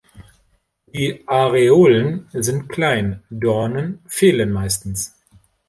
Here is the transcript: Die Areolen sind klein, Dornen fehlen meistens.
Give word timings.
Die 0.95 1.25
Areolen 1.27 2.25
sind 2.33 2.69
klein, 2.69 3.21
Dornen 3.29 3.99
fehlen 4.07 4.51
meistens. 4.51 5.13